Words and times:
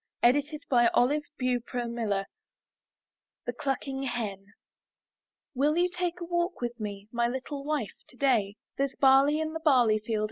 82 0.23 0.55
IN 0.73 0.89
THE 0.95 1.21
NURSERY 1.39 2.25
THE 3.45 3.53
CLUCKING 3.53 4.01
HEN 4.01 4.43
''Will 5.55 5.77
you 5.77 5.89
take 5.91 6.19
a 6.19 6.25
walk 6.25 6.59
with 6.59 6.79
me, 6.79 7.07
My 7.11 7.27
little 7.27 7.63
wife, 7.63 7.93
today? 8.07 8.55
There's 8.79 8.95
barley 8.95 9.39
in 9.39 9.53
the 9.53 9.59
barley 9.59 9.99
field. 9.99 10.19